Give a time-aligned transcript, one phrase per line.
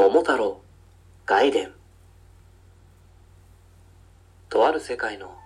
[0.00, 0.62] 桃太郎、
[1.26, 1.74] 外伝。
[4.48, 5.36] とある世界の、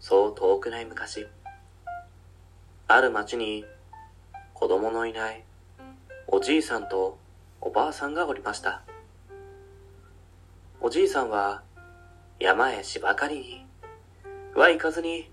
[0.00, 1.26] そう遠くない昔、
[2.88, 3.66] ある町に、
[4.54, 5.44] 子供のいない、
[6.26, 7.18] おじいさんと
[7.60, 8.80] おばあさんがおりました。
[10.80, 11.62] おじいさんは、
[12.38, 13.66] 山へ芝刈りに、
[14.54, 15.30] は行かずに、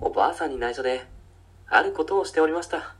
[0.00, 1.04] おばあさんに内緒で、
[1.66, 2.94] あることをしておりました。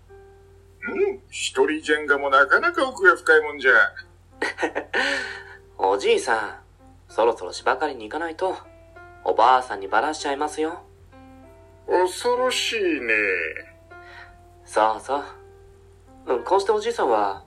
[0.82, 4.09] うん、一人ジェンガもなかなか奥が深いもんじゃ。
[5.78, 6.60] おじいさん、
[7.08, 8.56] そろそろ芝刈りに行かないと、
[9.24, 10.82] おばあさんにばらしちゃいますよ。
[11.86, 13.14] 恐ろしいね。
[14.64, 15.24] そうそう。
[16.26, 17.42] うん、こうしておじいさんは、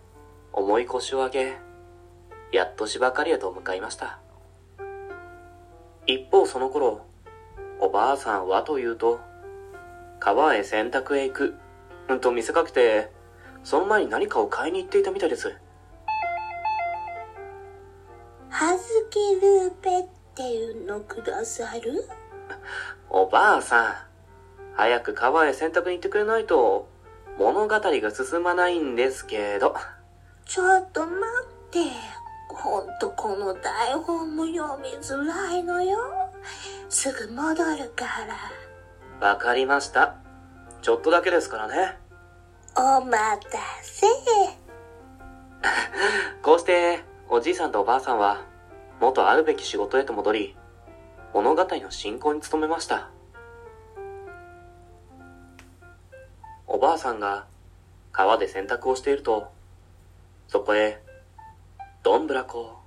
[0.52, 1.58] 重い腰を上げ、
[2.52, 4.20] やっと芝刈りへと向かいました。
[6.06, 7.06] 一方その頃、
[7.80, 9.20] おばあさんはというと、
[10.20, 11.56] 川へ洗濯へ行く、
[12.10, 13.10] うんと見せかけて、
[13.64, 15.56] その前に何かを買いに行っていたみたいです。
[18.56, 22.08] はずきルーペっていうのくださる？
[23.10, 23.96] おばあさん、
[24.76, 26.88] 早く川へ洗濯に行ってくれないと、
[27.40, 29.76] 物語が進まないんですけど。
[30.46, 31.80] ちょっと待って。
[32.56, 35.98] ほんとこの台本も読みづらいのよ。
[36.90, 38.06] すぐ戻るか
[39.20, 39.28] ら。
[39.30, 40.18] わかりました。
[40.84, 41.98] ちょっとだけですからね。
[42.76, 44.06] お待たせ。
[46.44, 48.53] こうして、おじいさんとおばあさんは、
[49.04, 50.56] 元あるべき仕事へと戻り、
[51.34, 53.10] 物語の進行に努めました。
[56.68, 57.46] おばあさんが
[58.14, 59.52] 川で洗濯をしていると、
[60.48, 61.02] そこへ、
[62.02, 62.78] どんぶらこ、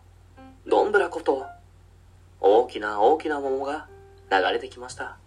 [0.66, 1.44] どんぶらこと、
[2.40, 3.86] 大きな大きな桃が
[4.32, 5.18] 流れてきました。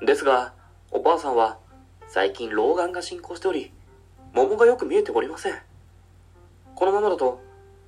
[0.00, 0.54] ですが、
[0.90, 1.58] おばあさんは
[2.08, 3.74] 最近老眼が進行しており、
[4.32, 5.54] 桃がよく見えておりません。
[6.74, 7.42] このままだと、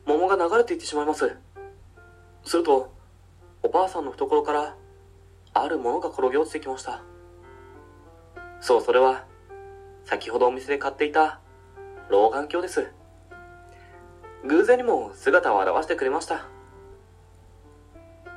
[0.05, 1.35] 桃が流れていってしまいます。
[2.49, 2.91] すると、
[3.63, 4.75] おばあさんの懐から、
[5.53, 7.03] あるものが転げ落ちてきました。
[8.61, 9.27] そう、それは、
[10.05, 11.41] 先ほどお店で買っていた、
[12.09, 12.91] 老眼鏡です。
[14.47, 16.47] 偶然にも姿を現してくれました。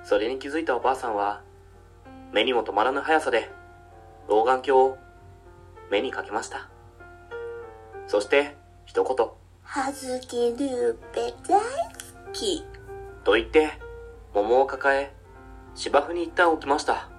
[0.03, 1.41] それに気づいたおばあさんは、
[2.33, 3.49] 目にも止まらぬ速さで、
[4.27, 4.97] 老眼鏡を
[5.89, 6.69] 目にかけました。
[8.07, 9.27] そして、一言、
[9.63, 12.65] はずきルーペ大好き。
[13.23, 13.80] と言って、
[14.33, 15.13] 桃を抱え、
[15.75, 17.09] 芝生に一旦置きました。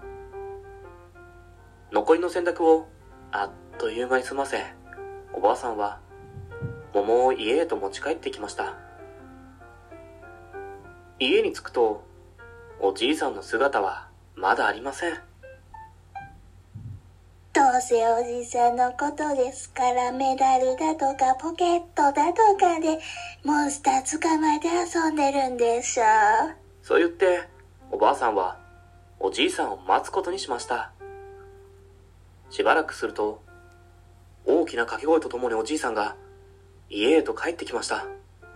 [1.93, 2.89] 残りの洗濯を
[3.31, 4.63] あっという間に済ませ、
[5.35, 6.01] おばあさんは、
[6.95, 8.77] 桃を家へと持ち帰ってきました。
[11.19, 12.03] 家に着くと、
[12.81, 15.13] おじいさんの姿はまだありません。
[17.53, 22.99] どうせおじさんのことですからメダルだとかポケットだとかで
[23.45, 27.49] モンスター捕まえて遊んでるんでしょうそう言って、
[27.93, 28.59] おばあさんは、
[29.21, 30.93] おじいさんを待つことにしました。
[32.51, 33.41] しばらくすると、
[34.45, 36.17] 大きな掛け声とともにおじいさんが、
[36.91, 38.05] 家へと帰ってきました。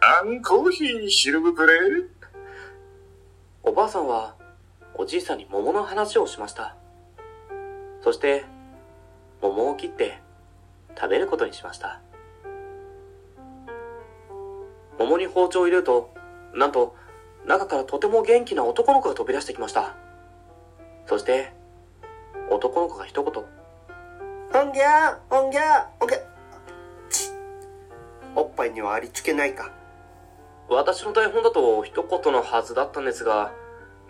[0.00, 1.78] アンコーヒーシルブプレ
[3.62, 4.34] おばあさんは、
[4.96, 6.74] おじいさんに桃の話をしました。
[8.02, 8.44] そして、
[9.40, 10.18] 桃を切って、
[10.96, 12.00] 食べることにしました。
[14.98, 16.12] 桃に包丁を入れると、
[16.54, 16.96] なんと、
[17.46, 19.94] 中からとても元気な男の子が飛び出してきました。
[21.06, 21.52] そして、
[22.50, 23.44] 男の子が一言、
[24.54, 26.18] おんぎゃーおんぎゃーおんぎゃ
[27.08, 27.30] ち
[28.34, 29.72] おっぱいにはありつけないか
[30.68, 33.52] 私の台本だと一言のはずだったんですが、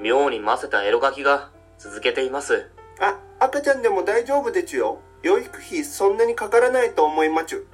[0.00, 2.70] 妙に混ぜたエロ書きが続けています。
[3.00, 7.68] あ赤ちゃんでも大丈夫ですよ養育費そんなにかからないと思いまちゅ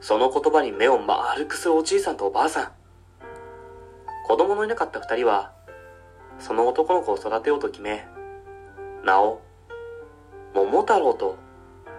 [0.00, 2.81] その言葉に目を丸くするおじいさんとおばあさん。
[4.32, 5.52] 子供のいなかった二人は、
[6.38, 8.06] その男の子を育てようと決め、
[9.04, 9.42] 名を、
[10.54, 11.36] 桃太郎と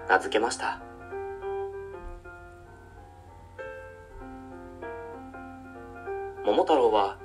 [0.10, 0.82] 名付けました。
[6.44, 7.20] 桃太郎は、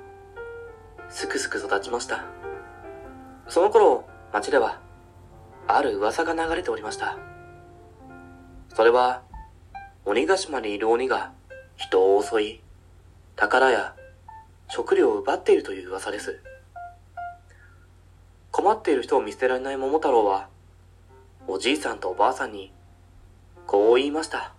[1.09, 2.25] すくすく育ちました。
[3.47, 4.79] その頃、町では、
[5.65, 7.17] ある噂が流れておりました。
[8.75, 9.23] それは、
[10.05, 11.31] 鬼ヶ島にいる鬼が
[11.77, 12.61] 人を襲い、
[13.35, 13.95] 宝や
[14.69, 16.39] 食料を奪っているという噂です。
[18.51, 20.47] 困っている人を見捨てられない桃太郎は、
[21.47, 22.71] おじいさんとおばあさんに、
[23.65, 24.53] こう言いました。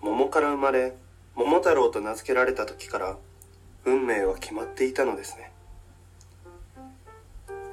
[0.00, 0.94] 桃から生まれ
[1.34, 3.16] 桃太郎と名付けられた時から
[3.84, 5.52] 運命は決まっていたのですね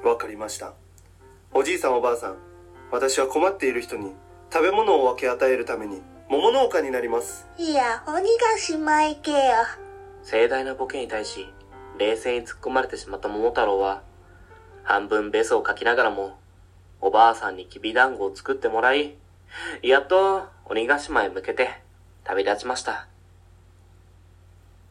[0.04, 0.74] わかりました
[1.52, 2.36] おじいさんおばあさん
[2.92, 4.12] 私は困っている人に
[4.52, 7.46] 食べ物を分け与えるために桃農家になります。
[7.56, 9.38] いや、鬼ヶ島行けよ。
[10.28, 11.46] 盛大なボケに対し、
[11.98, 14.02] 冷静に突っ込まれてしまった桃太郎は、
[14.82, 16.36] 半分ベスを書きながらも、
[17.00, 19.14] おばあさんにきび団子を作ってもらい、
[19.82, 21.80] やっと鬼ヶ島へ向けて
[22.24, 23.06] 旅立ちました。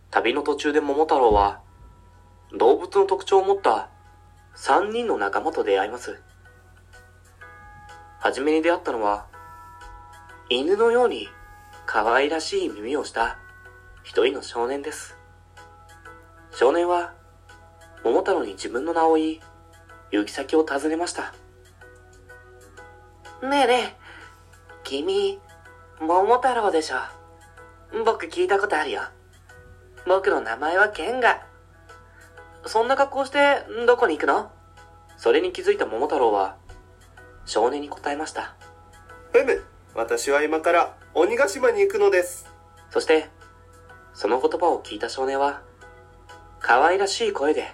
[0.10, 1.60] 旅の途中で桃太郎は、
[2.58, 3.90] 動物の特徴を持った
[4.54, 6.22] 三人の仲間と出会います。
[8.20, 9.26] はじめに出会ったのは、
[10.48, 11.28] 犬のように
[11.86, 13.38] 可愛らしい耳をした
[14.04, 15.15] 一人の少年です。
[16.58, 17.14] 少年は、
[18.02, 19.42] 桃太郎に自分の名を言い、
[20.12, 21.34] 行き先を尋ねました。
[23.46, 23.96] ねえねえ、
[24.86, 25.42] 君、
[26.00, 26.96] 桃太郎でしょ。
[28.06, 29.02] 僕聞いたことあるよ。
[30.08, 31.46] 僕の名前はケンガ。
[32.66, 34.50] そんな格好して、どこに行くの？
[35.18, 36.56] それに気づいた桃太郎は、
[37.46, 38.56] 少年に答えました。
[39.34, 39.62] ふむ、
[39.94, 42.50] 私は今から鬼ヶ島に行くのです。
[42.92, 43.30] そして、
[44.14, 45.62] その言葉を聞いた少年は、
[46.68, 47.68] 可愛らしい声で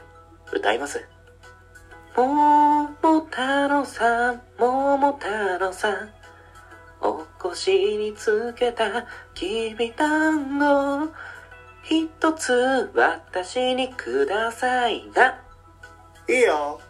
[0.51, 1.07] 歌います。
[2.13, 2.89] 桃
[3.21, 6.09] 太郎さん、桃太郎さん、
[6.99, 11.07] お腰につけたきびだんご、
[11.83, 15.39] 一つ私にくださいな。
[16.27, 16.81] いいよ。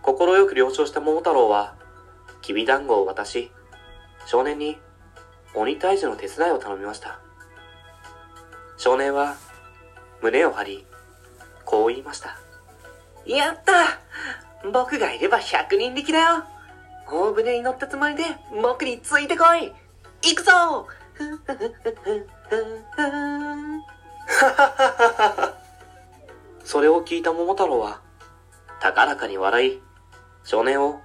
[0.00, 1.74] 心よく了承した桃太郎は、
[2.40, 3.52] きびだんごを渡し、
[4.24, 4.78] 少年に
[5.54, 7.20] 鬼退治の手伝いを頼みました。
[8.78, 9.36] 少年は
[10.22, 10.86] 胸を張り、
[11.72, 12.36] こう言いました。
[13.24, 13.98] やった
[14.70, 16.44] 僕がいれば百人力だよ
[17.10, 18.24] 大船に乗ったつもりで
[18.60, 19.72] 僕についてこい
[20.22, 20.86] 行くぞ
[26.62, 28.02] それを聞いた桃太郎は、
[28.80, 29.80] 高らかに笑い、
[30.44, 31.00] 少年を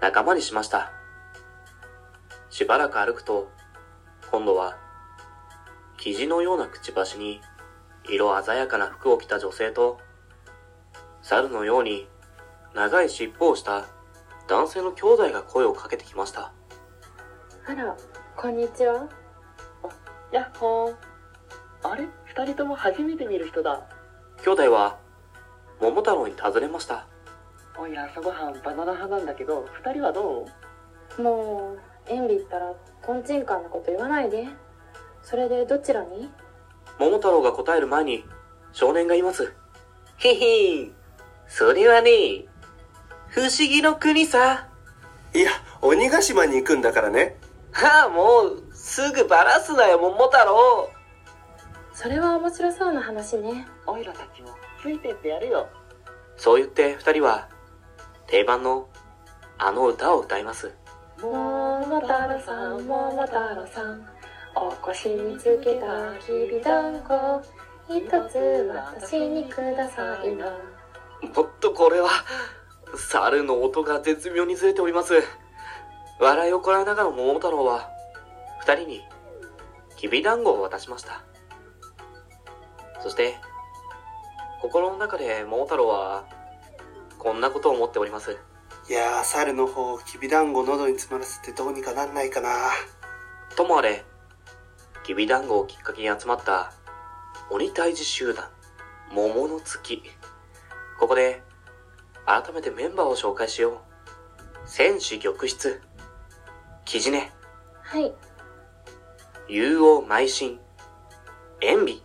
[0.00, 0.92] 仲間にしました。
[2.48, 3.50] しばらく歩くと、
[4.30, 4.76] 今度は、
[5.98, 7.40] 生地のようなくちばしに、
[8.08, 9.98] 色鮮やかな服を着た女性と、
[11.22, 12.08] 猿のように
[12.74, 13.86] 長い尻尾をした
[14.48, 16.52] 男性の兄弟が声をかけてきました。
[17.66, 17.96] あら、
[18.36, 19.08] こんにちは。
[20.30, 20.94] やっほー。
[21.82, 22.08] あれ？
[22.24, 23.82] 二人とも初めて見る人だ。
[24.44, 24.98] 兄弟は、
[25.80, 27.06] 桃太郎に尋ねました。
[27.78, 30.46] おい、朝ごはんバナナ派なんだけど、二人はど
[31.18, 31.22] う？
[31.22, 32.72] もう、縁日ったら、
[33.04, 34.46] トンチンカンなこと言わないで。
[35.22, 36.30] それで、どちらに？
[36.98, 38.24] 桃太郎が答える前に、
[38.72, 39.52] 少年が言います。
[40.18, 40.92] へへん。
[41.46, 42.46] それはね、
[43.28, 44.68] 不思議の国さ。
[45.34, 45.50] いや、
[45.82, 47.36] 鬼ヶ島に行くんだからね。
[47.72, 50.90] はあ、もう、すぐバラすなよ、桃太郎。
[51.92, 53.66] それは面白そうな話ね。
[53.86, 54.48] おいらたちも
[54.82, 55.68] ついてってやるよ。
[56.36, 57.48] そう言って二人は、
[58.26, 58.88] 定番の、
[59.58, 60.74] あの歌を歌います。
[61.20, 64.15] 桃太郎さん、桃太郎さん。
[64.58, 67.42] お腰につけたきびだんご。
[67.88, 68.38] 一つ
[68.74, 70.46] 私にくださいな。
[70.46, 72.08] もっとこれは、
[72.96, 75.12] 猿の音が絶妙にずれております。
[76.18, 77.90] 笑いをこらえながら桃太郎は、
[78.60, 79.04] 二人に、
[79.96, 81.22] きびだんごを渡しました。
[83.02, 83.36] そして、
[84.62, 86.24] 心の中で桃太郎は、
[87.18, 88.38] こんなことを思っております。
[88.88, 92.70] いやー、猿の方、きびだんご喉に詰まらせてどうにかなんないかな。
[93.54, 94.04] ともあれ、
[95.06, 96.72] きびだんごをきっかけに集まった、
[97.48, 98.46] 鬼退治集団、
[99.12, 100.02] 桃の月。
[100.98, 101.44] ここで、
[102.26, 103.78] 改めてメンバーを紹介しよう。
[104.64, 105.80] 戦士玉筆、
[106.84, 107.30] キジネ、
[107.82, 108.12] はい。
[109.48, 110.58] 竜王邁進、
[111.60, 112.02] 塩ビ、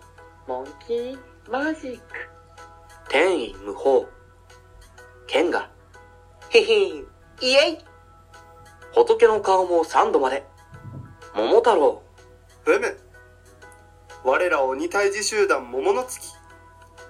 [0.47, 2.03] モンキーマジック。
[3.09, 4.07] 天意無法、
[5.25, 5.71] 剣が、
[6.51, 7.07] へへん、
[7.41, 7.77] イエイ。
[8.93, 10.45] 仏の顔も三度まで、
[11.33, 12.03] 桃太郎、
[12.63, 12.97] ふむ。
[14.23, 16.35] 我ら鬼退治集団桃の月。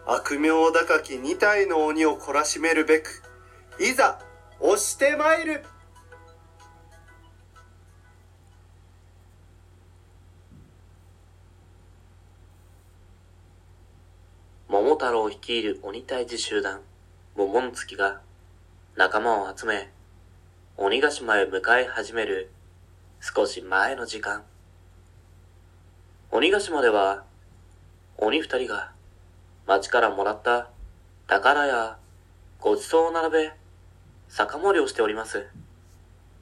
[0.05, 3.21] 悪名高き二体の鬼を懲らしめるべく、
[3.79, 4.19] いざ、
[4.59, 5.63] 押して参る
[14.67, 16.79] 桃太郎率いる鬼退治集団、
[17.35, 18.21] 桃の月が
[18.95, 19.91] 仲間を集め、
[20.77, 22.51] 鬼ヶ島へ向かい始める
[23.19, 24.43] 少し前の時間。
[26.33, 27.25] 鬼ヶ島では、
[28.17, 28.93] 鬼二人が
[29.67, 30.69] 町からもらった
[31.27, 31.97] 宝や
[32.61, 33.51] ごちそうを並べ、
[34.29, 35.45] 酒盛りをしております。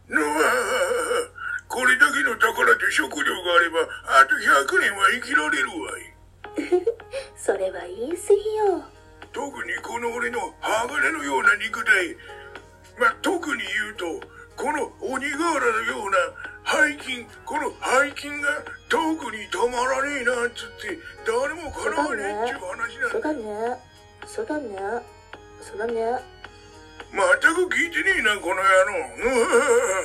[0.07, 0.27] ぬわ
[1.67, 3.79] これだけの宝で食料があれば、
[4.21, 6.85] あと100年は生きられるわい。
[7.35, 8.83] それは言い過ぎよ。
[9.33, 12.15] 特にこの俺の鋼のような肉体。
[12.99, 16.17] まあ、特に言うと、この鬼瓦のような
[16.69, 23.33] 背筋、この背筋が特に止まらねえなっつって、誰もかなわねえっちゅう話なんそうだ。
[23.33, 23.77] だね。
[24.27, 24.77] そうだね。
[25.61, 26.39] そうだね。
[27.11, 28.93] 全く聞いてねえな、この野郎。
[29.17, 29.49] う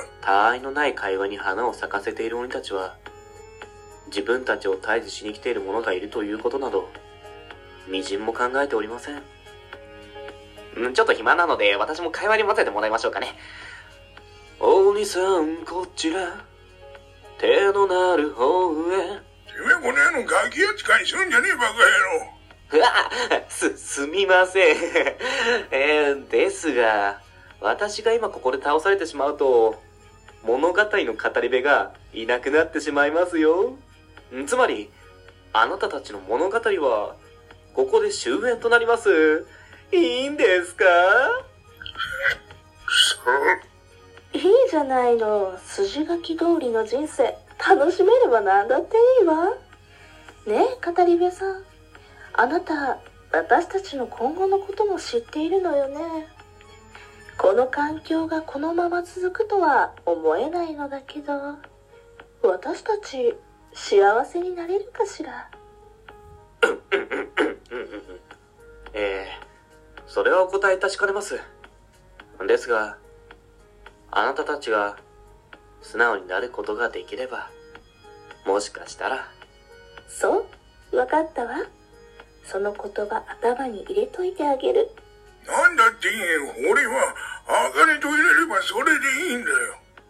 [0.01, 2.97] わ他愛のない会話に花を咲かせている鬼たちは、
[4.07, 6.89] 自分たちを退治しに来ている者がいるということなど、
[7.89, 9.23] みじんも考えておりません。
[10.83, 13.37] んちょっと暇なので、私も会話に混ぜてもらいましょうかね。
[14.61, 16.54] 鬼さん、こちら。
[17.39, 19.21] 手のなる方へ。
[19.47, 21.81] てめえこの野郎ガキ扱いするんじゃねえバカ野
[22.21, 22.35] 郎。
[22.73, 22.89] うわ
[23.49, 24.77] す、すみません。
[25.71, 27.21] えー、ですが、
[27.61, 29.81] 私が今ここで倒されてしまうと、
[30.43, 33.77] 物語の語り部がいなくなってしまいますよ。
[34.35, 34.91] んつまり、
[35.53, 37.17] あなたたちの物語は、
[37.75, 39.47] ここで終焉となります。
[39.93, 40.85] いいんですか？
[42.87, 43.74] そう。
[44.35, 45.57] いいじゃないの。
[45.59, 47.37] 筋書き通りの人生。
[47.67, 49.55] 楽しめれば何だっていいわ。
[50.47, 51.63] ねえ、語り部さん。
[52.33, 52.99] あなた、
[53.33, 56.27] 私たちの今後のことも知っているのよね。
[57.39, 61.33] この環境がこのまま続くとは思えないのだけど、
[62.43, 63.37] 私たち
[63.73, 65.49] 幸せになれるかしら？
[68.93, 71.41] えー、それはお答えいたしかねます。
[72.47, 72.99] ですが、
[74.17, 74.97] あなたたちが
[75.83, 77.51] 素直になることができれば、
[78.47, 79.27] もしかしたら、
[80.09, 80.47] そ
[80.93, 80.97] う？
[80.97, 81.57] わかったわ。
[82.45, 84.89] その言葉頭に入れといてあげる。
[85.45, 86.71] なんだっていいよ。
[86.71, 87.15] 俺は、
[87.75, 89.57] 茜と入れればそれでいいんだよ。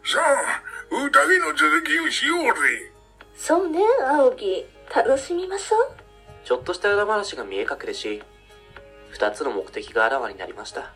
[0.05, 0.63] さあ、
[1.07, 2.93] 宴の続きをしようぜ。
[3.37, 4.67] そうね、青木。
[4.95, 5.91] 楽しみましょう。
[6.45, 8.23] ちょっとした裏話が見え隠れし、
[9.11, 10.93] 二つの目的があらわになりました。